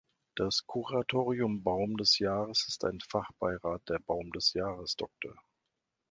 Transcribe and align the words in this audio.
Das 0.33 0.65
"Kuratorium 0.65 1.61
Baum 1.61 1.95
des 1.95 2.17
Jahres" 2.17 2.65
ist 2.67 2.83
ein 2.85 3.01
Fachbeirat 3.07 3.87
der 3.87 3.99
„Baum 3.99 4.31
des 4.31 4.51
Jahres-Dr. 4.53 5.35